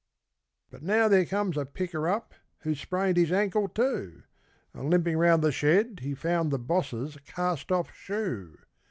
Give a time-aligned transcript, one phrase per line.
[0.71, 4.23] But now there comes a picker up who sprained his ankle, too,
[4.73, 8.57] And limping round the shed he found the Boss's cast off shoe.